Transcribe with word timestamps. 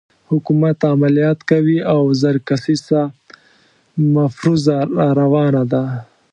حکومت 0.31 0.77
عملیات 0.93 1.39
کوي 1.51 1.77
او 1.93 2.01
زر 2.21 2.35
کسیزه 2.47 3.01
مفروزه 4.13 4.77
راروانه 4.97 5.63
ده. 5.71 5.83